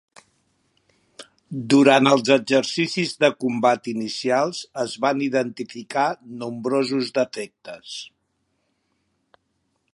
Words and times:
Durant 1.73 2.09
els 2.11 2.31
exercicis 2.35 3.13
de 3.25 3.29
combat 3.45 3.89
inicials 3.93 4.63
es 4.87 4.97
van 5.05 5.23
identificar 5.29 6.09
nombrosos 6.43 7.15
defectes. 7.21 7.95